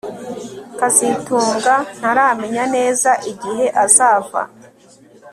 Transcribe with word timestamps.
kazitunga 0.79 1.75
ntaramenya 1.97 2.63
neza 2.75 3.11
igihe 3.31 3.65
azava 3.83 4.41